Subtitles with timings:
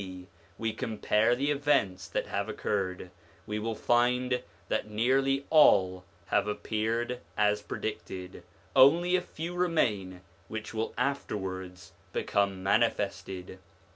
[0.01, 0.25] D.
[0.57, 3.11] we compare the events that have occurred,
[3.45, 8.41] we will find that nearly all have appeared as predicted;
[8.75, 13.59] only a few remain which will afterwards become manifested.